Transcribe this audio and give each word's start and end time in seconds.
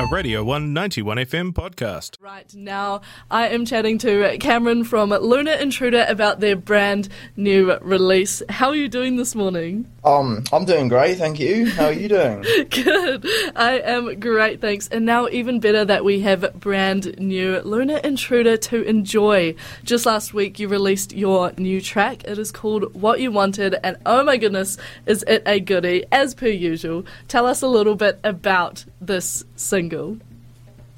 a 0.00 0.06
Radio 0.06 0.42
191 0.42 1.18
FM 1.18 1.52
podcast. 1.52 2.16
Right 2.22 2.54
now, 2.54 3.02
I 3.30 3.48
am 3.48 3.66
chatting 3.66 3.98
to 3.98 4.38
Cameron 4.38 4.82
from 4.84 5.10
Lunar 5.10 5.52
Intruder 5.52 6.06
about 6.08 6.40
their 6.40 6.56
brand 6.56 7.10
new 7.36 7.76
release. 7.82 8.42
How 8.48 8.68
are 8.68 8.74
you 8.74 8.88
doing 8.88 9.16
this 9.16 9.34
morning? 9.34 9.92
Um, 10.02 10.44
I'm 10.54 10.64
doing 10.64 10.88
great, 10.88 11.18
thank 11.18 11.38
you. 11.38 11.70
How 11.70 11.86
are 11.86 11.92
you 11.92 12.08
doing? 12.08 12.40
Good. 12.70 13.26
I 13.54 13.82
am 13.84 14.18
great, 14.18 14.62
thanks. 14.62 14.88
And 14.88 15.04
now, 15.04 15.28
even 15.28 15.60
better 15.60 15.84
that 15.84 16.02
we 16.02 16.20
have 16.20 16.58
brand 16.58 17.18
new 17.18 17.60
Lunar 17.60 17.98
Intruder 17.98 18.56
to 18.56 18.82
enjoy. 18.84 19.54
Just 19.84 20.06
last 20.06 20.32
week, 20.32 20.58
you 20.58 20.68
released 20.68 21.12
your 21.12 21.52
new 21.58 21.82
track. 21.82 22.24
It 22.24 22.38
is 22.38 22.50
called 22.50 22.94
What 22.94 23.20
You 23.20 23.30
Wanted, 23.32 23.76
and 23.84 23.98
oh 24.06 24.24
my 24.24 24.38
goodness, 24.38 24.78
is 25.04 25.22
it 25.24 25.42
a 25.44 25.60
goodie, 25.60 26.06
as 26.10 26.34
per 26.34 26.46
usual. 26.46 27.04
Tell 27.28 27.44
us 27.44 27.60
a 27.60 27.68
little 27.68 27.96
bit 27.96 28.18
about 28.24 28.86
this 29.02 29.44
single. 29.56 29.89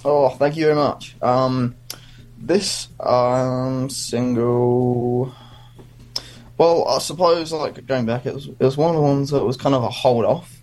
Oh, 0.05 0.31
thank 0.31 0.57
you 0.57 0.65
very 0.65 0.75
much. 0.75 1.17
Um, 1.23 1.77
this 2.39 2.89
um 3.01 3.89
single. 3.89 5.33
Well, 6.59 6.87
I 6.89 6.99
suppose 6.99 7.53
like 7.53 7.87
going 7.87 8.07
back, 8.07 8.27
it 8.27 8.35
was 8.35 8.49
it 8.49 8.61
was 8.61 8.77
one 8.77 8.91
of 8.91 8.97
the 8.97 9.03
ones 9.03 9.31
that 9.31 9.45
was 9.45 9.57
kind 9.57 9.75
of 9.75 9.83
a 9.83 9.91
hold 9.91 10.25
off. 10.25 10.59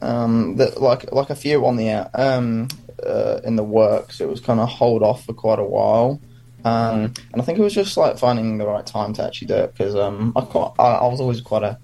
Um, 0.00 0.56
that 0.56 0.80
like 0.80 1.12
like 1.12 1.30
a 1.30 1.34
few 1.34 1.64
on 1.64 1.76
the 1.76 2.10
um 2.20 2.68
uh, 3.06 3.40
in 3.44 3.56
the 3.56 3.64
works, 3.64 4.20
it 4.20 4.28
was 4.28 4.40
kind 4.40 4.60
of 4.60 4.68
hold 4.68 5.02
off 5.02 5.24
for 5.24 5.32
quite 5.32 5.58
a 5.58 5.64
while. 5.64 6.20
Um, 6.64 7.12
and 7.32 7.40
I 7.40 7.44
think 7.44 7.58
it 7.58 7.62
was 7.62 7.74
just 7.74 7.96
like 7.96 8.18
finding 8.18 8.58
the 8.58 8.66
right 8.66 8.86
time 8.86 9.12
to 9.14 9.24
actually 9.24 9.48
do 9.48 9.54
it 9.54 9.72
because 9.72 9.94
um 9.94 10.32
I 10.36 10.42
quite 10.42 10.72
I, 10.78 10.92
I 10.94 11.06
was 11.06 11.20
always 11.20 11.40
quite 11.40 11.62
a 11.62 11.78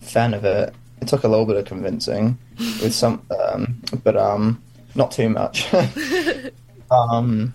fan 0.00 0.34
of 0.34 0.44
it. 0.44 0.74
It 1.00 1.08
took 1.08 1.24
a 1.24 1.28
little 1.28 1.46
bit 1.46 1.56
of 1.56 1.64
convincing 1.64 2.38
with 2.80 2.94
some, 2.94 3.26
um, 3.38 3.82
but 4.04 4.16
um, 4.16 4.62
not 4.94 5.10
too 5.12 5.28
much. 5.28 5.72
um, 6.90 7.54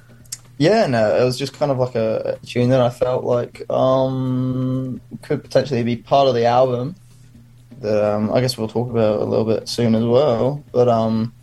yeah, 0.58 0.88
no, 0.88 1.16
it 1.16 1.23
was 1.23 1.40
just 1.40 1.54
kind 1.54 1.72
of 1.72 1.78
like 1.80 1.96
a, 1.96 2.38
tune 2.46 2.70
that 2.70 2.81
I 2.81 2.90
felt 2.90 3.23
like 3.23 3.70
um, 3.72 5.00
could 5.22 5.42
potentially 5.42 5.84
be 5.84 5.96
part 5.96 6.28
of 6.28 6.36
the 6.36 6.46
album. 6.46 6.96
That 7.80 8.14
um, 8.14 8.31
I 8.34 8.42
guess 8.42 8.58
we'll 8.58 8.68
talk 8.68 8.90
about 8.90 9.22
a 9.22 9.23
little 9.23 9.46
bit 9.46 9.70
soon 9.70 9.96
as 9.96 10.04
well. 10.04 10.64
But 10.73 10.90
um, 10.90 11.34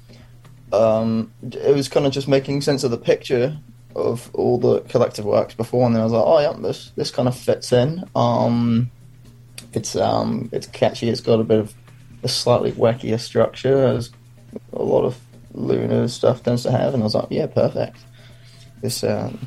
um, 0.72 1.32
it 1.42 1.74
was 1.74 1.88
kind 1.88 2.04
of 2.04 2.12
just 2.12 2.28
making 2.28 2.60
sense 2.60 2.84
of 2.84 2.90
the 2.90 2.98
picture 2.98 3.56
of 3.94 4.30
all 4.34 4.58
the 4.58 4.80
collective 4.82 5.24
works 5.24 5.54
before, 5.54 5.86
and 5.86 5.94
then 5.94 6.02
I 6.02 6.04
was 6.04 6.12
like, 6.12 6.24
oh 6.24 6.40
yeah, 6.40 6.52
this 6.60 6.92
this 6.96 7.10
kind 7.10 7.26
of 7.26 7.34
fits 7.36 7.72
in. 7.72 8.04
Um, 8.14 8.90
it's 9.72 9.96
um, 9.96 10.50
it's 10.52 10.66
catchy. 10.66 11.08
It's 11.08 11.22
got 11.22 11.40
a 11.40 11.44
bit 11.44 11.58
of 11.58 11.74
a 12.22 12.28
slightly 12.28 12.72
wackier 12.72 13.18
structure, 13.18 13.86
as 13.86 14.10
a 14.74 14.82
lot 14.82 15.04
of 15.04 15.18
lunar 15.56 16.06
stuff 16.08 16.42
tends 16.42 16.62
to 16.62 16.70
have. 16.70 16.94
And 16.94 17.02
I 17.02 17.04
was 17.04 17.14
like, 17.14 17.28
yeah, 17.30 17.46
perfect. 17.46 17.98
This, 18.82 19.02
um, 19.02 19.38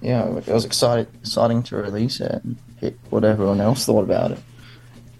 yeah, 0.00 0.24
I 0.24 0.52
was 0.52 0.64
excited, 0.64 1.08
exciting 1.20 1.62
to 1.64 1.76
release 1.76 2.20
it 2.20 2.42
and 2.44 2.56
hit 2.80 2.98
what 3.10 3.24
everyone 3.24 3.60
else 3.60 3.84
thought 3.84 4.04
about 4.04 4.30
it. 4.32 4.38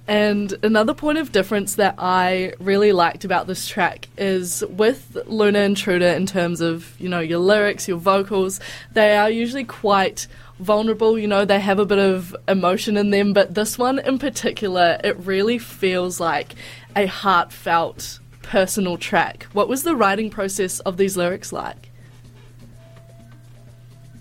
And 0.09 0.55
another 0.63 0.95
point 0.95 1.19
of 1.19 1.33
difference 1.33 1.75
that 1.75 1.97
I 1.99 2.53
really 2.61 2.93
liked 2.93 3.25
about 3.25 3.49
this 3.49 3.67
track 3.67 4.09
is 4.17 4.63
with 4.71 5.19
Lunar 5.27 5.63
Intruder 5.63 6.07
in 6.07 6.27
terms 6.27 6.61
of, 6.61 6.95
you 7.01 7.09
know, 7.09 7.19
your 7.19 7.41
lyrics, 7.41 7.89
your 7.89 7.99
vocals, 7.99 8.61
they 8.93 9.17
are 9.17 9.29
usually 9.29 9.65
quite 9.65 10.29
vulnerable, 10.61 11.19
you 11.19 11.27
know, 11.27 11.45
they 11.45 11.59
have 11.59 11.81
a 11.81 11.85
bit 11.85 11.99
of 11.99 12.37
emotion 12.47 12.97
in 12.97 13.11
them, 13.11 13.33
but 13.33 13.55
this 13.55 13.79
one 13.79 13.99
in 13.99 14.19
particular, 14.19 15.01
it 15.03 15.19
really 15.19 15.59
feels 15.59 16.21
like 16.21 16.55
a 16.95 17.07
heartfelt 17.07 18.21
personal 18.47 18.97
track. 18.97 19.45
What 19.53 19.69
was 19.69 19.83
the 19.83 19.97
writing 19.97 20.31
process 20.31 20.79
of 20.81 20.97
these 20.97 21.17
lyrics 21.17 21.53
like? 21.53 21.91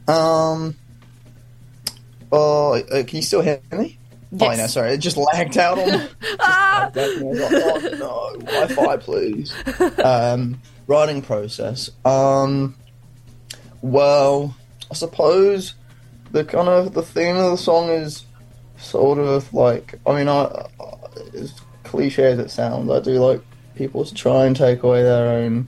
Um. 0.08 0.76
Oh, 2.32 2.74
uh, 2.74 3.04
can 3.04 3.18
you 3.18 3.22
still 3.22 3.42
hear 3.42 3.62
me? 3.72 3.98
Yes. 4.32 4.42
Oh, 4.42 4.62
no, 4.62 4.68
sorry, 4.68 4.92
it 4.94 4.98
just 4.98 5.16
lagged 5.16 5.58
out 5.58 5.80
on. 5.80 6.10
Ah! 6.40 6.92
oh 6.96 7.80
no, 7.98 8.40
Wi-Fi, 8.46 8.98
please. 8.98 9.54
Um, 10.04 10.62
writing 10.88 11.22
process. 11.22 11.90
Um. 12.04 12.76
Well, 13.82 14.56
I 14.92 14.96
suppose 14.96 15.76
the 16.32 16.44
kind 16.44 16.68
of 16.68 16.94
the 16.94 17.04
theme 17.04 17.36
of 17.38 17.52
the 17.52 17.58
song 17.58 17.90
is 17.90 18.26
sort 18.78 19.20
of 19.20 19.54
like. 19.54 20.00
I 20.06 20.16
mean, 20.16 20.28
I, 20.28 20.68
as 21.34 21.54
cliche 21.84 22.32
as 22.32 22.40
it 22.40 22.52
sounds, 22.52 22.90
I 22.90 23.00
do 23.00 23.12
like 23.20 23.42
people 23.76 24.06
to 24.06 24.14
try 24.14 24.46
and 24.46 24.56
take 24.56 24.84
away 24.84 25.04
their 25.04 25.28
own 25.28 25.68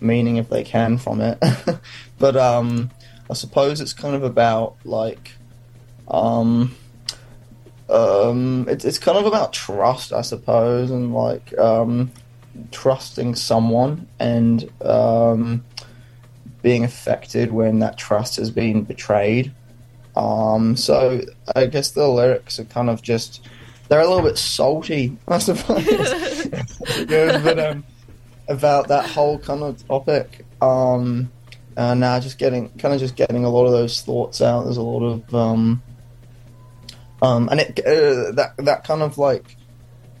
meaning 0.00 0.36
if 0.36 0.48
they 0.48 0.64
can 0.64 0.98
from 0.98 1.20
it. 1.20 1.38
but 2.18 2.36
um, 2.36 2.90
I 3.30 3.34
suppose 3.34 3.80
it's 3.80 3.92
kind 3.92 4.14
of 4.14 4.22
about 4.22 4.76
like 4.84 5.32
um, 6.08 6.74
um, 7.88 8.66
it's 8.68 8.84
it's 8.84 8.98
kind 8.98 9.18
of 9.18 9.26
about 9.26 9.52
trust, 9.52 10.12
I 10.12 10.22
suppose, 10.22 10.90
and 10.90 11.14
like 11.14 11.56
um, 11.58 12.10
trusting 12.70 13.34
someone 13.34 14.08
and 14.18 14.70
um, 14.82 15.64
being 16.62 16.84
affected 16.84 17.52
when 17.52 17.80
that 17.80 17.98
trust 17.98 18.36
has 18.36 18.50
been 18.50 18.82
betrayed. 18.84 19.52
Um, 20.16 20.76
so 20.76 21.22
I 21.56 21.66
guess 21.66 21.90
the 21.90 22.08
lyrics 22.08 22.58
are 22.58 22.64
kind 22.64 22.90
of 22.90 23.02
just 23.02 23.46
they're 23.88 24.00
a 24.00 24.06
little 24.06 24.22
bit 24.22 24.38
salty, 24.38 25.16
I 25.28 25.38
suppose. 25.38 25.86
but 27.06 27.58
um, 27.58 27.84
about 28.48 28.88
that 28.88 29.06
whole 29.06 29.38
kind 29.38 29.62
of 29.62 29.86
topic. 29.86 30.44
Um, 30.60 31.30
and 31.76 32.00
now 32.00 32.20
just 32.20 32.38
getting 32.38 32.68
kind 32.78 32.94
of 32.94 33.00
just 33.00 33.16
getting 33.16 33.44
a 33.44 33.48
lot 33.48 33.64
of 33.66 33.72
those 33.72 34.02
thoughts 34.02 34.40
out. 34.40 34.64
There's 34.64 34.76
a 34.76 34.82
lot 34.82 35.02
of 35.02 35.34
um, 35.34 35.82
um, 37.22 37.48
and 37.48 37.60
it 37.60 37.80
uh, 37.80 38.32
that 38.32 38.54
that 38.58 38.84
kind 38.84 39.02
of 39.02 39.18
like 39.18 39.56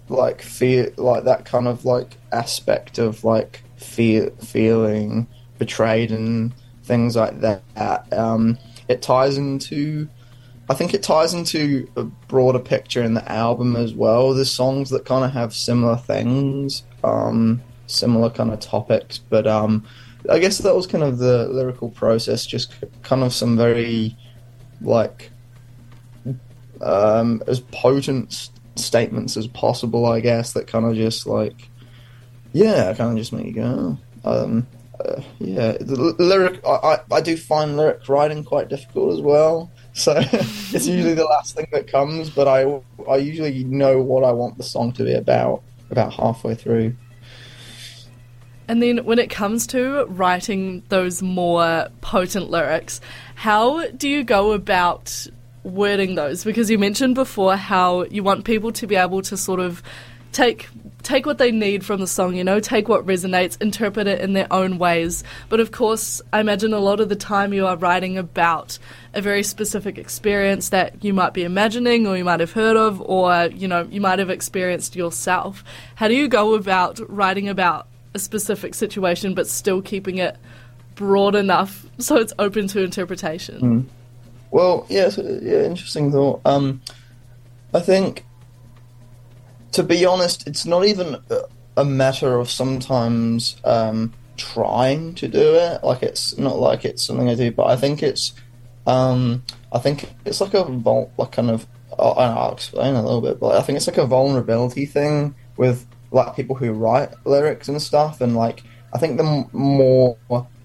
like 0.08 0.42
fear 0.42 0.92
like 0.96 1.24
that 1.24 1.44
kind 1.44 1.68
of 1.68 1.84
like 1.84 2.16
aspect 2.32 2.98
of 2.98 3.24
like 3.24 3.62
fear 3.76 4.30
feeling 4.42 5.26
betrayed 5.58 6.10
and 6.10 6.54
things 6.84 7.16
like 7.16 7.40
that. 7.40 8.12
Um, 8.12 8.58
it 8.88 9.02
ties 9.02 9.36
into 9.36 10.08
I 10.72 10.74
think 10.74 10.94
it 10.94 11.02
ties 11.02 11.34
into 11.34 11.86
a 11.96 12.04
broader 12.04 12.58
picture 12.58 13.02
in 13.02 13.12
the 13.12 13.30
album 13.30 13.76
as 13.76 13.92
well. 13.92 14.32
There's 14.32 14.50
songs 14.50 14.88
that 14.88 15.04
kind 15.04 15.22
of 15.22 15.30
have 15.32 15.52
similar 15.52 15.98
things, 15.98 16.82
um, 17.04 17.60
similar 17.88 18.30
kind 18.30 18.50
of 18.50 18.58
topics, 18.58 19.18
but 19.18 19.46
um, 19.46 19.84
I 20.30 20.38
guess 20.38 20.56
that 20.56 20.74
was 20.74 20.86
kind 20.86 21.04
of 21.04 21.18
the 21.18 21.46
lyrical 21.48 21.90
process, 21.90 22.46
just 22.46 22.72
kind 23.02 23.22
of 23.22 23.34
some 23.34 23.54
very 23.54 24.16
like 24.80 25.30
um, 26.80 27.42
as 27.46 27.60
potent 27.60 28.32
s- 28.32 28.50
statements 28.76 29.36
as 29.36 29.46
possible, 29.48 30.06
I 30.06 30.20
guess, 30.20 30.54
that 30.54 30.68
kind 30.68 30.86
of 30.86 30.94
just 30.94 31.26
like 31.26 31.68
yeah, 32.54 32.94
kind 32.94 33.10
of 33.10 33.18
just 33.18 33.34
make 33.34 33.44
you 33.44 33.52
go. 33.52 33.98
Um, 34.24 34.66
uh, 35.04 35.20
yeah, 35.38 35.72
the 35.72 35.98
l- 35.98 36.24
lyric. 36.26 36.66
I, 36.66 36.70
I, 36.70 37.16
I 37.16 37.20
do 37.20 37.36
find 37.36 37.76
lyric 37.76 38.08
writing 38.08 38.42
quite 38.42 38.70
difficult 38.70 39.12
as 39.12 39.20
well. 39.20 39.70
So 39.94 40.14
it's 40.16 40.86
usually 40.86 41.14
the 41.14 41.24
last 41.24 41.54
thing 41.54 41.68
that 41.72 41.86
comes, 41.86 42.30
but 42.30 42.48
I 42.48 42.80
I 43.08 43.16
usually 43.16 43.64
know 43.64 44.00
what 44.00 44.24
I 44.24 44.32
want 44.32 44.56
the 44.56 44.64
song 44.64 44.92
to 44.92 45.04
be 45.04 45.14
about 45.14 45.62
about 45.90 46.12
halfway 46.14 46.54
through. 46.54 46.96
And 48.68 48.82
then 48.82 49.04
when 49.04 49.18
it 49.18 49.28
comes 49.28 49.66
to 49.68 50.06
writing 50.06 50.82
those 50.88 51.22
more 51.22 51.88
potent 52.00 52.50
lyrics, 52.50 53.00
how 53.34 53.86
do 53.88 54.08
you 54.08 54.24
go 54.24 54.52
about 54.52 55.26
wording 55.62 56.14
those? 56.14 56.44
Because 56.44 56.70
you 56.70 56.78
mentioned 56.78 57.14
before 57.14 57.56
how 57.56 58.04
you 58.04 58.22
want 58.22 58.44
people 58.44 58.72
to 58.72 58.86
be 58.86 58.96
able 58.96 59.20
to 59.22 59.36
sort 59.36 59.60
of 59.60 59.82
take 60.32 60.68
take 61.02 61.26
what 61.26 61.38
they 61.38 61.50
need 61.50 61.84
from 61.84 62.00
the 62.00 62.06
song, 62.06 62.34
you 62.34 62.44
know, 62.44 62.60
take 62.60 62.88
what 62.88 63.06
resonates, 63.06 63.60
interpret 63.60 64.06
it 64.06 64.20
in 64.20 64.32
their 64.32 64.52
own 64.52 64.78
ways. 64.78 65.24
But 65.48 65.60
of 65.60 65.72
course, 65.72 66.22
I 66.32 66.40
imagine 66.40 66.72
a 66.72 66.78
lot 66.78 67.00
of 67.00 67.08
the 67.08 67.16
time 67.16 67.52
you 67.52 67.66
are 67.66 67.76
writing 67.76 68.16
about 68.18 68.78
a 69.14 69.20
very 69.20 69.42
specific 69.42 69.98
experience 69.98 70.70
that 70.70 71.04
you 71.04 71.12
might 71.12 71.34
be 71.34 71.44
imagining 71.44 72.06
or 72.06 72.16
you 72.16 72.24
might 72.24 72.40
have 72.40 72.52
heard 72.52 72.76
of 72.76 73.00
or, 73.00 73.46
you 73.46 73.68
know, 73.68 73.86
you 73.90 74.00
might 74.00 74.18
have 74.18 74.30
experienced 74.30 74.96
yourself. 74.96 75.64
How 75.96 76.08
do 76.08 76.14
you 76.14 76.28
go 76.28 76.54
about 76.54 77.00
writing 77.10 77.48
about 77.48 77.86
a 78.14 78.18
specific 78.18 78.74
situation 78.74 79.34
but 79.34 79.46
still 79.46 79.82
keeping 79.82 80.18
it 80.18 80.36
broad 80.94 81.34
enough 81.34 81.86
so 81.98 82.16
it's 82.16 82.32
open 82.38 82.68
to 82.68 82.82
interpretation? 82.82 83.90
Well, 84.50 84.86
yeah, 84.88 85.10
yeah, 85.16 85.64
interesting 85.64 86.12
thought. 86.12 86.42
Um, 86.44 86.82
I 87.74 87.80
think, 87.80 88.24
to 89.72 89.82
be 89.82 90.04
honest, 90.04 90.46
it's 90.46 90.66
not 90.66 90.84
even 90.84 91.16
a- 91.76 91.84
matter 91.84 92.38
of 92.38 92.50
sometimes 92.50 93.56
um, 93.64 94.12
trying 94.36 95.14
to 95.14 95.26
do 95.26 95.54
it. 95.54 95.82
Like 95.82 96.02
it's 96.02 96.36
not 96.38 96.58
like 96.58 96.84
it's 96.84 97.02
something 97.02 97.28
I 97.28 97.34
do, 97.34 97.50
but 97.50 97.66
I 97.66 97.76
think 97.76 98.02
it's, 98.02 98.34
um, 98.86 99.42
I 99.72 99.78
think 99.78 100.12
it's 100.24 100.40
like 100.40 100.54
a 100.54 100.64
vul- 100.64 101.12
like 101.16 101.32
kind 101.32 101.50
of. 101.50 101.66
I'll, 101.98 102.52
explain 102.52 102.94
a 102.94 103.02
little 103.02 103.20
bit, 103.20 103.38
but 103.38 103.54
I 103.56 103.60
think 103.60 103.76
it's 103.76 103.86
like 103.86 103.98
a 103.98 104.06
vulnerability 104.06 104.86
thing 104.86 105.34
with 105.58 105.86
like 106.10 106.34
people 106.34 106.56
who 106.56 106.72
write 106.72 107.10
lyrics 107.26 107.68
and 107.68 107.80
stuff, 107.82 108.22
and 108.22 108.34
like 108.34 108.62
I 108.94 108.98
think 108.98 109.18
the 109.18 109.46
more 109.52 110.16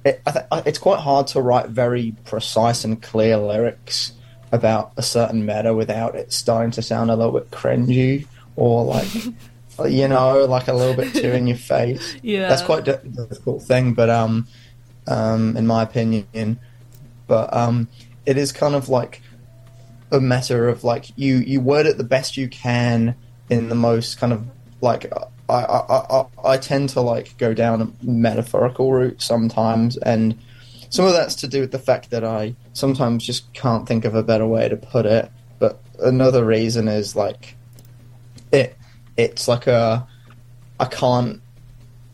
it, 0.05 0.21
th- 0.25 0.45
it's 0.65 0.79
quite 0.79 0.99
hard 0.99 1.27
to 1.27 1.41
write 1.41 1.67
very 1.69 2.15
precise 2.23 2.85
and 2.85 3.01
clear 3.01 3.37
lyrics 3.37 4.13
about 4.53 4.93
a 4.95 5.03
certain 5.03 5.45
matter 5.45 5.73
without 5.73 6.15
it 6.15 6.31
starting 6.31 6.71
to 6.71 6.81
sound 6.81 7.11
a 7.11 7.15
little 7.15 7.33
bit 7.33 7.51
cringy 7.51 8.25
or 8.57 8.83
like 8.83 9.07
you 9.85 10.07
know 10.07 10.43
like 10.45 10.67
a 10.67 10.73
little 10.73 10.95
bit 10.95 11.13
too 11.13 11.31
in 11.31 11.47
your 11.47 11.57
face. 11.57 12.15
Yeah. 12.23 12.49
that's 12.49 12.63
quite 12.63 12.85
a 12.87 12.97
difficult 12.97 13.63
thing, 13.63 13.93
but 13.93 14.09
um, 14.09 14.47
um, 15.07 15.55
in 15.55 15.65
my 15.65 15.83
opinion, 15.83 16.59
but 17.27 17.53
um, 17.55 17.87
it 18.25 18.37
is 18.37 18.51
kind 18.51 18.75
of 18.75 18.89
like 18.89 19.21
a 20.11 20.19
matter 20.19 20.67
of 20.67 20.83
like 20.83 21.11
you 21.15 21.37
you 21.37 21.61
word 21.61 21.85
it 21.85 21.97
the 21.97 22.03
best 22.03 22.35
you 22.37 22.47
can 22.49 23.15
in 23.49 23.69
the 23.69 23.75
most 23.75 24.19
kind 24.19 24.33
of 24.33 24.45
like 24.81 25.11
I 25.49 25.53
I, 25.53 25.87
I, 25.89 26.25
I 26.43 26.57
tend 26.57 26.89
to 26.89 27.01
like 27.01 27.37
go 27.37 27.53
down 27.53 27.81
a 27.81 28.05
metaphorical 28.05 28.91
route 28.91 29.21
sometimes 29.21 29.97
and 29.97 30.37
some 30.89 31.05
of 31.05 31.13
that's 31.13 31.35
to 31.35 31.47
do 31.47 31.61
with 31.61 31.71
the 31.71 31.79
fact 31.79 32.09
that 32.11 32.23
I 32.23 32.55
sometimes 32.73 33.25
just 33.25 33.51
can't 33.53 33.87
think 33.87 34.05
of 34.05 34.15
a 34.15 34.23
better 34.23 34.47
way 34.47 34.69
to 34.69 34.77
put 34.77 35.05
it 35.05 35.29
but 35.59 35.81
another 35.99 36.45
reason 36.45 36.87
is 36.87 37.15
like 37.15 37.55
it 38.51 38.77
it's 39.15 39.47
like 39.47 39.67
a 39.67 40.07
I 40.79 40.85
can't 40.85 41.41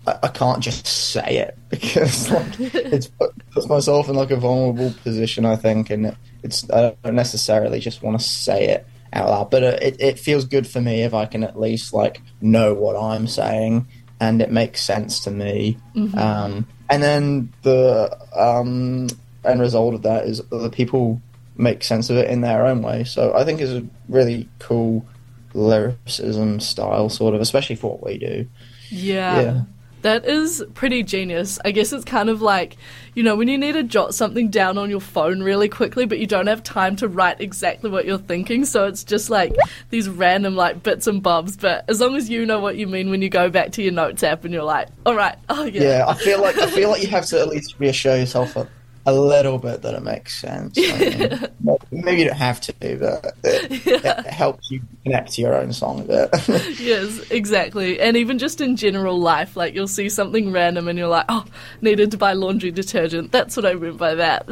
I, 0.07 0.19
I 0.24 0.27
can't 0.30 0.62
just 0.62 0.85
say 0.88 1.38
it 1.38 1.57
because 1.69 2.31
like 2.31 2.59
it's 2.59 3.07
puts 3.07 3.68
myself 3.68 4.09
in 4.09 4.15
like 4.15 4.31
a 4.31 4.38
vulnerable 4.38 4.94
position 5.03 5.45
I 5.45 5.56
think 5.56 5.89
and 5.89 6.07
it, 6.07 6.18
it's 6.44 6.69
I 6.69 6.95
don't 7.03 7.15
necessarily 7.15 7.80
just 7.80 8.01
want 8.01 8.19
to 8.19 8.25
say 8.25 8.68
it 8.69 8.88
out 9.12 9.30
loud 9.30 9.51
but 9.51 9.63
it, 9.63 9.95
it, 10.00 10.18
feels 10.18 10.44
good 10.44 10.65
for 10.65 10.81
me 10.81 11.03
if 11.03 11.13
I 11.13 11.27
can 11.27 11.44
at 11.44 11.59
least 11.59 11.94
like 11.94 12.21
know 12.41 12.74
what 12.74 12.95
I'm 12.95 13.27
saying 13.27 13.88
and 14.19 14.41
it 14.41 14.51
makes 14.51 14.81
sense 14.81 15.19
to 15.21 15.31
me. 15.31 15.77
Um, 16.15 16.65
and 16.89 17.03
then 17.03 17.53
the 17.63 18.18
um, 18.36 19.07
end 19.44 19.59
result 19.59 19.94
of 19.94 20.03
that 20.03 20.25
is 20.25 20.38
that 20.38 20.50
the 20.50 20.69
people 20.69 21.21
make 21.57 21.83
sense 21.83 22.09
of 22.09 22.18
it 22.18 22.29
in 22.29 22.41
their 22.41 22.65
own 22.65 22.81
way. 22.81 23.03
So 23.03 23.33
I 23.36 23.44
think 23.44 23.59
it's 23.59 23.71
a 23.71 23.86
really 24.07 24.47
cool 24.59 25.06
lyricism 25.53 26.59
style 26.59 27.09
sort 27.09 27.35
of 27.35 27.41
especially 27.41 27.75
for 27.75 27.91
what 27.91 28.05
we 28.05 28.17
do 28.17 28.47
Yeah. 28.89 29.41
Yeah. 29.41 29.61
That 30.03 30.25
is 30.25 30.61
pretty 30.73 31.01
genius. 31.03 31.59
I 31.63 31.71
guess 31.71 31.94
it's 31.94 32.03
kind 32.03 32.29
of 32.29 32.41
like, 32.41 32.75
you 33.15 33.23
know, 33.23 33.38
when 33.38 33.47
you 33.47 33.57
need 33.57 33.71
to 33.71 33.83
jot 33.83 34.13
something 34.13 34.50
down 34.50 34.77
on 34.77 34.89
your 34.89 35.00
phone 35.00 35.41
really 35.41 35.69
quickly, 35.69 36.05
but 36.05 36.19
you 36.19 36.27
don't 36.27 36.47
have 36.47 36.61
time 36.61 36.97
to 36.97 37.07
write 37.07 37.39
exactly 37.39 37.89
what 37.89 38.05
you're 38.05 38.17
thinking. 38.17 38.65
So 38.65 38.85
it's 38.85 39.05
just 39.05 39.29
like 39.29 39.55
these 39.91 40.09
random, 40.09 40.57
like, 40.57 40.83
bits 40.83 41.07
and 41.07 41.23
bobs. 41.23 41.55
But 41.55 41.85
as 41.88 42.01
long 42.01 42.17
as 42.17 42.29
you 42.29 42.45
know 42.45 42.59
what 42.59 42.75
you 42.75 42.85
mean 42.85 43.11
when 43.11 43.21
you 43.21 43.29
go 43.29 43.50
back 43.50 43.71
to 43.73 43.81
your 43.81 43.94
notes 43.94 44.23
app 44.23 44.44
and 44.44 44.53
you're 44.53 44.63
like, 44.63 44.89
all 45.05 45.15
right, 45.15 45.38
oh, 45.47 45.63
yeah. 45.63 45.81
Yeah, 45.81 46.05
I 46.05 46.15
feel 46.15 46.41
like 46.41 46.57
I 46.57 46.69
feel 46.69 46.89
like 46.89 47.01
you 47.01 47.07
have 47.07 47.25
to 47.27 47.39
at 47.39 47.47
least 47.47 47.75
reassure 47.79 48.17
yourself 48.17 48.57
a 49.05 49.13
little 49.13 49.57
bit 49.57 49.81
that 49.81 49.94
it 49.94 50.03
makes 50.03 50.39
sense. 50.39 50.77
I 50.77 50.97
mean, 50.97 51.77
maybe 51.91 52.21
you 52.21 52.27
don't 52.27 52.38
have 52.38 52.61
to, 52.61 52.73
but 52.79 53.35
it, 53.44 53.85
it 53.85 54.25
helps 54.27 54.71
you 54.71 54.81
connect 55.03 55.33
to 55.33 55.41
your 55.41 55.55
own 55.55 55.73
song 55.73 56.01
a 56.01 56.03
bit. 56.03 56.29
Yes, 56.83 57.19
exactly. 57.31 58.00
And 58.00 58.17
even 58.17 58.38
just 58.38 58.59
in 58.61 58.75
general 58.75 59.19
life, 59.19 59.55
like 59.55 59.73
you'll 59.73 59.88
see 59.88 60.09
something 60.09 60.51
random 60.51 60.88
and 60.88 60.97
you're 60.97 61.07
like, 61.07 61.25
oh, 61.29 61.45
needed 61.81 62.11
to 62.11 62.17
buy 62.17 62.33
laundry 62.33 62.71
detergent. 62.71 63.31
That's 63.31 63.55
what 63.55 63.65
I 63.65 63.73
meant 63.73 63.97
by 63.97 64.15
that. 64.15 64.45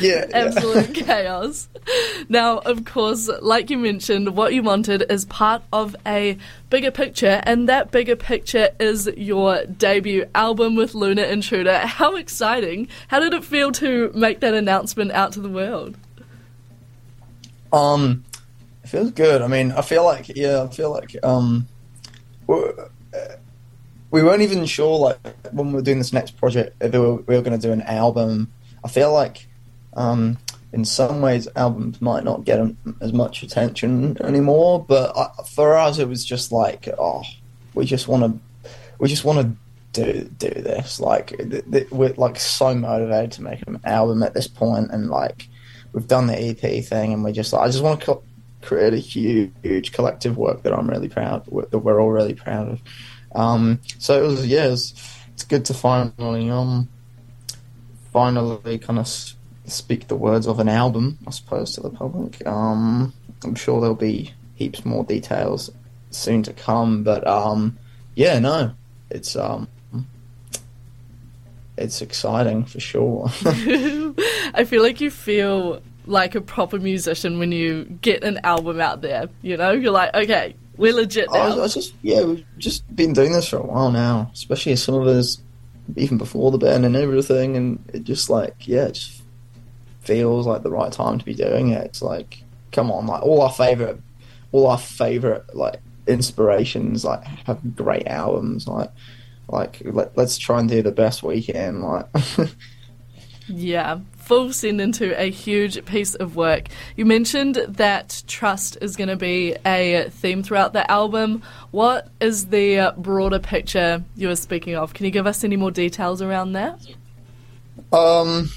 yeah, 0.00 0.26
yeah. 0.28 0.28
Absolute 0.32 0.94
chaos. 0.94 1.68
Now, 2.28 2.58
of 2.58 2.84
course, 2.84 3.28
like 3.40 3.70
you 3.70 3.78
mentioned, 3.78 4.36
what 4.36 4.54
you 4.54 4.62
wanted 4.62 5.04
is 5.10 5.24
part 5.26 5.62
of 5.72 5.96
a 6.06 6.38
bigger 6.70 6.90
picture, 6.90 7.40
and 7.42 7.68
that 7.68 7.90
bigger 7.90 8.16
picture 8.16 8.70
is 8.78 9.10
your 9.16 9.64
debut 9.66 10.26
album 10.34 10.76
with 10.76 10.94
Lunar 10.94 11.24
Intruder. 11.24 11.78
How 11.78 12.16
exciting! 12.16 12.88
How 13.08 13.20
did 13.20 13.34
it 13.34 13.44
feel 13.44 13.72
to 13.72 14.10
make 14.14 14.40
that 14.40 14.54
announcement 14.54 15.10
out 15.12 15.32
to 15.32 15.40
the 15.40 15.48
world? 15.48 15.98
Um, 17.72 18.24
it 18.82 18.88
feels 18.88 19.10
good. 19.10 19.42
I 19.42 19.48
mean, 19.48 19.72
I 19.72 19.82
feel 19.82 20.04
like 20.04 20.28
yeah, 20.28 20.62
I 20.62 20.68
feel 20.68 20.90
like 20.90 21.16
um, 21.22 21.68
we're, 22.46 22.70
uh, 23.14 23.36
we 24.10 24.22
weren't 24.22 24.42
even 24.42 24.64
sure 24.64 24.98
like 24.98 25.18
when 25.52 25.68
we 25.68 25.74
were 25.74 25.82
doing 25.82 25.98
this 25.98 26.12
next 26.12 26.36
project 26.36 26.76
if 26.80 26.92
we 26.92 26.98
were, 26.98 27.16
we 27.16 27.36
were 27.36 27.42
going 27.42 27.58
to 27.58 27.66
do 27.66 27.72
an 27.72 27.82
album. 27.82 28.52
I 28.82 28.88
feel 28.88 29.12
like 29.12 29.46
um, 29.94 30.38
in 30.72 30.84
some 30.84 31.20
ways 31.20 31.48
albums 31.56 32.00
might 32.00 32.24
not 32.24 32.44
get 32.44 32.60
as 33.00 33.12
much 33.12 33.42
attention 33.42 34.16
anymore, 34.22 34.84
but 34.86 35.12
for 35.48 35.76
us 35.76 35.98
it 35.98 36.08
was 36.08 36.24
just 36.24 36.52
like 36.52 36.88
oh, 36.98 37.22
we 37.74 37.84
just 37.84 38.08
want 38.08 38.22
to 38.24 38.70
we 38.98 39.08
just 39.08 39.24
want 39.24 39.40
to 39.40 39.56
do 39.92 40.30
do 40.38 40.50
this. 40.50 41.00
Like 41.00 41.36
th- 41.38 41.64
th- 41.70 41.90
we're 41.90 42.14
like 42.14 42.38
so 42.38 42.74
motivated 42.74 43.32
to 43.32 43.42
make 43.42 43.66
an 43.66 43.80
album 43.84 44.22
at 44.22 44.34
this 44.34 44.48
point, 44.48 44.90
and 44.90 45.10
like 45.10 45.48
we've 45.92 46.06
done 46.06 46.26
the 46.26 46.38
EP 46.38 46.84
thing, 46.84 47.12
and 47.12 47.24
we 47.24 47.32
just 47.32 47.52
like 47.52 47.62
I 47.62 47.66
just 47.66 47.82
want 47.82 48.00
to 48.00 48.06
co- 48.06 48.22
create 48.62 48.94
a 48.94 48.98
huge, 48.98 49.52
huge 49.62 49.92
collective 49.92 50.36
work 50.36 50.62
that 50.62 50.72
I'm 50.72 50.88
really 50.88 51.08
proud 51.08 51.44
that 51.46 51.78
we're 51.78 52.00
all 52.00 52.10
really 52.10 52.34
proud 52.34 52.68
of. 52.68 52.82
Um, 53.34 53.80
so 53.98 54.22
it 54.22 54.26
was 54.26 54.46
yeah, 54.46 54.66
it 54.66 54.70
was, 54.70 54.94
it's 55.32 55.44
good 55.44 55.64
to 55.66 55.74
finally 55.74 56.50
um 56.50 56.88
finally 58.12 58.78
kind 58.78 58.98
of 58.98 59.08
speak 59.70 60.08
the 60.08 60.16
words 60.16 60.46
of 60.46 60.60
an 60.60 60.68
album, 60.68 61.18
I 61.26 61.30
suppose, 61.30 61.74
to 61.74 61.80
the 61.80 61.90
public. 61.90 62.46
Um, 62.46 63.12
I'm 63.44 63.54
sure 63.54 63.80
there'll 63.80 63.96
be 63.96 64.32
heaps 64.54 64.84
more 64.84 65.04
details 65.04 65.70
soon 66.10 66.42
to 66.42 66.52
come, 66.52 67.02
but 67.02 67.26
um, 67.26 67.78
yeah, 68.14 68.38
no, 68.38 68.72
it's 69.10 69.36
um, 69.36 69.68
it's 71.76 72.02
exciting 72.02 72.64
for 72.64 72.78
sure. 72.78 73.30
I 73.44 74.64
feel 74.66 74.82
like 74.82 75.00
you 75.00 75.10
feel 75.10 75.82
like 76.06 76.34
a 76.34 76.40
proper 76.40 76.78
musician 76.78 77.38
when 77.38 77.52
you 77.52 77.84
get 77.84 78.22
an 78.22 78.40
album 78.44 78.80
out 78.80 79.00
there. 79.00 79.28
You 79.42 79.56
know, 79.56 79.72
you're 79.72 79.92
like, 79.92 80.14
okay, 80.14 80.54
we're 80.76 80.92
legit 80.92 81.28
I 81.30 81.48
was, 81.48 81.58
I 81.58 81.62
was 81.62 81.74
just 81.74 81.94
yeah, 82.02 82.22
we've 82.22 82.44
just 82.58 82.94
been 82.94 83.12
doing 83.12 83.32
this 83.32 83.48
for 83.48 83.56
a 83.56 83.62
while 83.62 83.90
now, 83.90 84.30
especially 84.34 84.76
some 84.76 84.94
of 84.94 85.06
us 85.06 85.38
even 85.96 86.18
before 86.18 86.50
the 86.50 86.58
band 86.58 86.84
and 86.84 86.96
everything, 86.96 87.56
and 87.56 87.84
it 87.92 88.04
just 88.04 88.30
like 88.30 88.68
yeah, 88.68 88.86
it 88.86 88.92
just 88.92 89.19
feels 90.00 90.46
like 90.46 90.62
the 90.62 90.70
right 90.70 90.92
time 90.92 91.18
to 91.18 91.24
be 91.24 91.34
doing 91.34 91.70
it. 91.70 91.84
It's 91.84 92.02
like 92.02 92.42
come 92.72 92.90
on, 92.90 93.06
like 93.06 93.22
all 93.22 93.42
our 93.42 93.52
favorite, 93.52 94.00
all 94.52 94.66
our 94.66 94.78
favorite 94.78 95.54
like 95.54 95.80
inspirations 96.06 97.04
like 97.04 97.24
have 97.24 97.76
great 97.76 98.06
albums, 98.06 98.66
like 98.66 98.90
like 99.48 99.82
let, 99.84 100.16
let's 100.16 100.38
try 100.38 100.60
and 100.60 100.68
do 100.68 100.82
the 100.82 100.92
best 100.92 101.22
we 101.22 101.42
can, 101.42 101.82
like. 101.82 102.06
Yeah, 103.52 103.98
full 104.16 104.52
send 104.52 104.80
into 104.80 105.18
a 105.20 105.28
huge 105.28 105.84
piece 105.84 106.14
of 106.14 106.36
work. 106.36 106.68
You 106.96 107.04
mentioned 107.04 107.56
that 107.56 108.22
trust 108.28 108.78
is 108.80 108.94
going 108.94 109.08
to 109.08 109.16
be 109.16 109.56
a 109.66 110.08
theme 110.10 110.44
throughout 110.44 110.72
the 110.72 110.88
album. 110.88 111.42
What 111.72 112.08
is 112.20 112.46
the 112.46 112.94
broader 112.96 113.40
picture 113.40 114.04
you 114.14 114.28
were 114.28 114.36
speaking 114.36 114.76
of? 114.76 114.94
Can 114.94 115.04
you 115.04 115.10
give 115.10 115.26
us 115.26 115.42
any 115.42 115.56
more 115.56 115.72
details 115.72 116.22
around 116.22 116.52
that? 116.52 116.86
Um, 117.92 118.50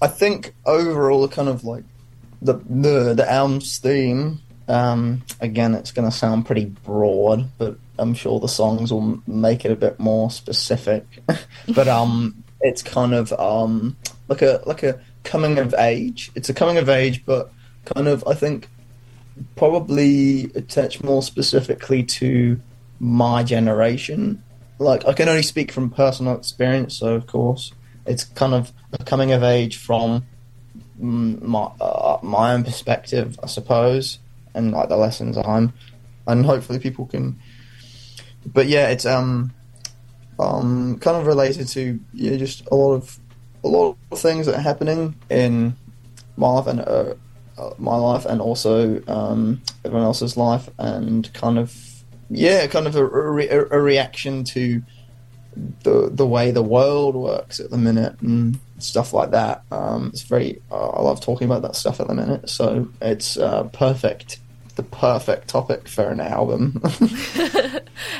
I 0.00 0.08
think 0.08 0.54
overall, 0.64 1.22
the 1.22 1.34
kind 1.34 1.48
of 1.48 1.64
like 1.64 1.84
the 2.42 2.54
the 2.68 3.14
the 3.14 3.30
album's 3.30 3.78
theme. 3.78 4.40
Um, 4.68 5.22
again, 5.40 5.74
it's 5.74 5.92
going 5.92 6.10
to 6.10 6.16
sound 6.16 6.44
pretty 6.44 6.64
broad, 6.64 7.48
but 7.56 7.78
I'm 7.98 8.14
sure 8.14 8.40
the 8.40 8.48
songs 8.48 8.92
will 8.92 9.22
make 9.26 9.64
it 9.64 9.70
a 9.70 9.76
bit 9.76 10.00
more 10.00 10.30
specific. 10.30 11.04
but 11.74 11.86
um, 11.88 12.42
it's 12.60 12.82
kind 12.82 13.14
of 13.14 13.32
um 13.34 13.96
like 14.28 14.42
a 14.42 14.62
like 14.66 14.82
a 14.82 15.00
coming 15.24 15.58
of 15.58 15.74
age. 15.74 16.30
It's 16.34 16.48
a 16.48 16.54
coming 16.54 16.76
of 16.76 16.88
age, 16.88 17.24
but 17.24 17.52
kind 17.84 18.08
of 18.08 18.24
I 18.26 18.34
think 18.34 18.68
probably 19.54 20.44
attached 20.54 21.04
more 21.04 21.22
specifically 21.22 22.02
to 22.02 22.60
my 23.00 23.42
generation. 23.42 24.42
Like 24.78 25.06
I 25.06 25.14
can 25.14 25.28
only 25.28 25.42
speak 25.42 25.72
from 25.72 25.88
personal 25.88 26.36
experience, 26.36 26.98
so 26.98 27.14
of 27.14 27.26
course 27.26 27.72
it's 28.06 28.24
kind 28.24 28.54
of 28.54 28.72
a 28.92 29.04
coming 29.04 29.32
of 29.32 29.42
age 29.42 29.76
from 29.76 30.26
my 30.98 31.70
uh, 31.80 32.18
my 32.22 32.52
own 32.52 32.64
perspective, 32.64 33.38
I 33.42 33.46
suppose, 33.46 34.18
and 34.54 34.72
like 34.72 34.88
the 34.88 34.96
lessons 34.96 35.36
I'm, 35.36 35.72
and 36.26 36.44
hopefully 36.46 36.78
people 36.78 37.06
can. 37.06 37.38
But 38.46 38.68
yeah, 38.68 38.88
it's 38.88 39.06
um, 39.06 39.52
um, 40.38 40.98
kind 41.00 41.16
of 41.16 41.26
related 41.26 41.68
to 41.68 42.00
yeah, 42.12 42.36
just 42.36 42.66
a 42.70 42.74
lot 42.74 42.94
of 42.94 43.18
a 43.64 43.68
lot 43.68 43.96
of 44.10 44.18
things 44.18 44.46
that 44.46 44.56
are 44.56 44.62
happening 44.62 45.16
in 45.28 45.76
my 46.36 46.48
life 46.48 46.66
and 46.66 46.80
uh, 46.80 47.14
uh, 47.58 47.70
my 47.78 47.96
life, 47.96 48.24
and 48.26 48.40
also 48.40 49.02
um, 49.08 49.60
everyone 49.84 50.04
else's 50.04 50.36
life, 50.36 50.68
and 50.78 51.32
kind 51.34 51.58
of 51.58 51.74
yeah, 52.30 52.66
kind 52.66 52.86
of 52.86 52.96
a, 52.96 53.04
a, 53.04 53.78
a 53.78 53.80
reaction 53.80 54.44
to 54.44 54.82
the 55.82 56.08
the 56.12 56.26
way 56.26 56.50
the 56.50 56.62
world 56.62 57.14
works 57.14 57.60
at 57.60 57.70
the 57.70 57.78
minute 57.78 58.20
and 58.20 58.58
stuff 58.78 59.12
like 59.12 59.30
that. 59.30 59.62
Um, 59.70 60.08
it's 60.12 60.22
very 60.22 60.60
uh, 60.70 60.88
I 60.90 61.02
love 61.02 61.20
talking 61.20 61.46
about 61.46 61.62
that 61.62 61.76
stuff 61.76 62.00
at 62.00 62.08
the 62.08 62.14
minute, 62.14 62.48
so 62.50 62.88
it's 63.00 63.36
uh, 63.36 63.64
perfect, 63.72 64.38
the 64.76 64.82
perfect 64.82 65.48
topic 65.48 65.88
for 65.88 66.08
an 66.08 66.20
album. 66.20 66.82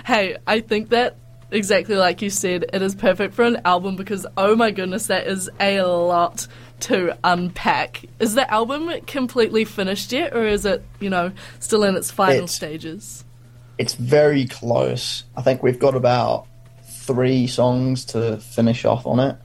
Hey, 0.06 0.36
I 0.46 0.60
think 0.60 0.90
that 0.90 1.16
exactly 1.50 1.96
like 1.96 2.22
you 2.22 2.30
said, 2.30 2.64
it 2.72 2.82
is 2.82 2.94
perfect 2.94 3.34
for 3.34 3.44
an 3.44 3.60
album 3.64 3.96
because 3.96 4.26
oh 4.36 4.56
my 4.56 4.70
goodness, 4.70 5.08
that 5.08 5.26
is 5.26 5.50
a 5.60 5.82
lot 5.82 6.46
to 6.80 7.16
unpack. 7.24 8.04
Is 8.18 8.34
the 8.34 8.50
album 8.52 8.90
completely 9.06 9.64
finished 9.64 10.12
yet, 10.12 10.34
or 10.34 10.46
is 10.46 10.64
it, 10.64 10.84
you 11.00 11.10
know, 11.10 11.32
still 11.60 11.84
in 11.84 11.96
its 11.96 12.10
final 12.10 12.36
It's- 12.44 12.52
stages? 12.54 13.24
It's 13.78 13.92
very 13.92 14.46
close. 14.46 15.24
I 15.36 15.42
think 15.42 15.62
we've 15.62 15.78
got 15.78 15.94
about 15.94 16.46
three 17.06 17.46
songs 17.46 18.04
to 18.06 18.38
finish 18.38 18.84
off 18.84 19.06
on 19.06 19.20
it. 19.20 19.36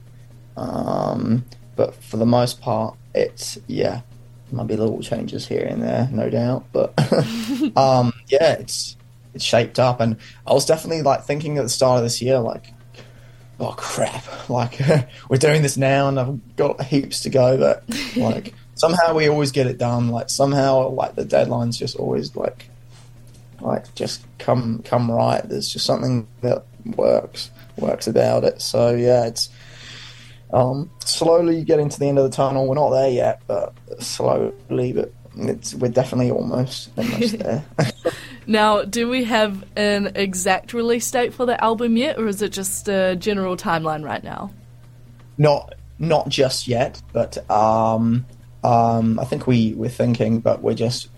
Um, 0.56 1.44
but 1.76 1.94
for 1.94 2.16
the 2.16 2.26
most 2.26 2.60
part, 2.60 2.96
it's 3.14 3.58
yeah, 3.66 4.02
might 4.50 4.66
be 4.66 4.76
little 4.76 5.00
changes 5.00 5.46
here 5.46 5.64
and 5.64 5.82
there, 5.82 6.08
no 6.12 6.28
doubt. 6.28 6.66
But 6.72 6.92
um, 7.76 8.12
yeah, 8.28 8.52
it's 8.54 8.96
it's 9.34 9.44
shaped 9.44 9.78
up, 9.78 10.00
and 10.00 10.16
I 10.46 10.52
was 10.52 10.66
definitely 10.66 11.02
like 11.02 11.24
thinking 11.24 11.58
at 11.58 11.62
the 11.62 11.70
start 11.70 11.98
of 11.98 12.04
this 12.04 12.20
year, 12.20 12.38
like, 12.38 12.66
oh 13.58 13.74
crap, 13.76 14.24
like 14.50 14.78
we're 15.28 15.38
doing 15.38 15.62
this 15.62 15.76
now, 15.76 16.08
and 16.08 16.20
I've 16.20 16.56
got 16.56 16.82
heaps 16.84 17.20
to 17.22 17.30
go, 17.30 17.56
but 17.56 17.84
like 18.16 18.54
somehow 18.74 19.14
we 19.14 19.28
always 19.28 19.52
get 19.52 19.66
it 19.66 19.78
done. 19.78 20.10
Like 20.10 20.28
somehow, 20.28 20.88
like 20.90 21.14
the 21.14 21.24
deadlines 21.24 21.78
just 21.78 21.96
always 21.96 22.36
like 22.36 22.68
like 23.60 23.94
just 23.94 24.24
come 24.38 24.82
come 24.82 25.10
right. 25.10 25.42
There's 25.48 25.68
just 25.68 25.86
something 25.86 26.26
that 26.42 26.64
works 26.84 27.50
works 27.76 28.06
about 28.06 28.44
it. 28.44 28.60
So 28.62 28.94
yeah, 28.94 29.26
it's 29.26 29.48
um, 30.52 30.90
slowly 31.04 31.64
getting 31.64 31.88
to 31.88 31.98
the 31.98 32.06
end 32.06 32.18
of 32.18 32.24
the 32.24 32.36
tunnel. 32.36 32.66
We're 32.66 32.74
not 32.74 32.90
there 32.90 33.10
yet, 33.10 33.42
but 33.46 33.74
slowly, 34.00 34.92
but 34.92 35.12
it's 35.36 35.74
we're 35.74 35.90
definitely 35.90 36.30
almost 36.30 36.90
almost 36.96 37.38
there. 37.38 37.64
Now, 38.44 38.82
do 38.82 39.08
we 39.08 39.22
have 39.22 39.64
an 39.76 40.16
exact 40.16 40.74
release 40.74 41.08
date 41.08 41.32
for 41.32 41.46
the 41.46 41.62
album 41.62 41.96
yet, 41.96 42.18
or 42.18 42.26
is 42.26 42.42
it 42.42 42.48
just 42.48 42.88
a 42.88 43.14
general 43.14 43.56
timeline 43.56 44.04
right 44.04 44.24
now? 44.24 44.50
not 45.38 45.74
not 45.98 46.28
just 46.28 46.66
yet, 46.66 47.00
but 47.12 47.38
um, 47.50 48.26
um, 48.64 49.18
I 49.18 49.24
think 49.24 49.46
we 49.46 49.74
we're 49.74 49.90
thinking, 49.90 50.40
but 50.40 50.62
we're 50.62 50.74
just 50.74 51.08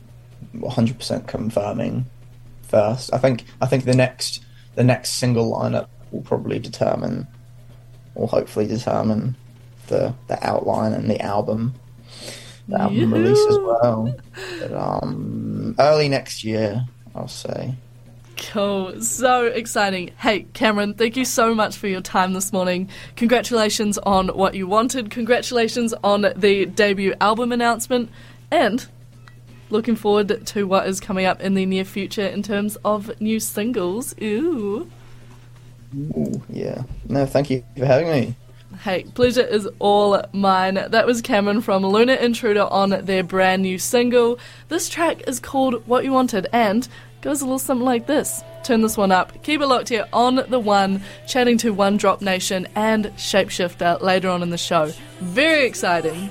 100 0.53 0.99
percent 0.99 1.27
confirming 1.27 2.07
first. 2.63 3.13
I 3.13 3.19
think 3.19 3.45
I 3.61 3.67
think 3.67 3.85
the 3.85 3.95
next 3.95 4.44
the 4.75 4.85
next 4.85 5.11
single 5.13 5.53
lineup 5.53 5.89
will 6.11 6.23
probably 6.23 6.59
determine, 6.59 7.27
or 8.15 8.29
hopefully 8.29 8.67
determine 8.67 9.37
the 9.89 10.15
the 10.29 10.47
outline 10.47 10.93
and 10.93 11.11
the 11.11 11.21
album, 11.21 11.75
the 12.69 12.81
album 12.81 13.13
release 13.13 13.47
as 13.51 13.59
well. 13.59 14.17
But, 14.61 14.73
um, 14.73 15.75
early 15.79 16.09
next 16.09 16.45
year, 16.45 16.85
I'll 17.15 17.29
say. 17.29 17.75
Cool. 18.37 19.01
So 19.01 19.47
exciting. 19.47 20.11
Hey, 20.19 20.47
Cameron, 20.55 20.95
thank 20.95 21.17
you 21.17 21.25
so 21.25 21.55
much 21.55 21.77
for 21.77 21.87
your 21.87 22.01
time 22.01 22.33
this 22.33 22.53
morning. 22.53 22.89
Congratulations 23.17 23.97
on 23.99 24.29
what 24.29 24.55
you 24.55 24.67
wanted. 24.67 25.11
Congratulations 25.11 25.95
on 26.03 26.23
the 26.37 26.67
debut 26.67 27.15
album 27.21 27.53
announcement. 27.53 28.11
And 28.51 28.87
looking 29.75 29.97
forward 29.97 30.47
to 30.47 30.67
what 30.67 30.87
is 30.87 31.01
coming 31.01 31.27
up 31.27 31.41
in 31.41 31.53
the 31.55 31.67
near 31.67 31.85
future 31.85 32.27
in 32.27 32.43
terms 32.43 32.77
of 32.85 33.21
new 33.21 33.39
singles. 33.41 34.15
Ooh. 34.23 34.89
Ooh, 35.95 36.43
yeah. 36.49 36.85
No, 37.09 37.27
thank 37.27 37.51
you 37.51 37.65
for 37.77 37.85
having 37.85 38.09
me. 38.09 38.37
Hey, 38.83 39.05
pleasure 39.15 39.43
is 39.43 39.69
all 39.81 40.23
mine. 40.33 40.75
That 40.75 41.07
was 41.07 41.21
Cameron 41.21 41.61
from 41.61 41.85
Lunar 41.85 42.15
Intruder 42.15 42.63
on 42.63 42.91
their 42.91 43.23
brand 43.23 43.63
new 43.63 43.79
single. 43.79 44.39
This 44.69 44.89
track 44.89 45.29
is 45.29 45.41
called 45.41 45.87
What 45.87 46.05
You 46.05 46.13
Wanted 46.13 46.47
and 46.53 46.89
goes 47.21 47.41
a 47.41 47.45
little 47.45 47.59
something 47.59 47.85
like 47.85 48.07
this. 48.07 48.43
Turn 48.65 48.83
this 48.83 48.97
one 48.97 49.13
up. 49.13 49.43
Keep 49.43 49.61
it 49.61 49.67
locked 49.67 49.89
here 49.89 50.07
on 50.13 50.45
the 50.49 50.59
one, 50.59 51.03
chatting 51.27 51.59
to 51.59 51.73
One 51.73 51.97
Drop 51.97 52.21
Nation 52.23 52.67
and 52.75 53.07
Shapeshifter 53.17 54.01
later 54.01 54.29
on 54.29 54.43
in 54.43 54.51
the 54.51 54.59
show. 54.59 54.93
Very 55.21 55.67
exciting. 55.67 56.31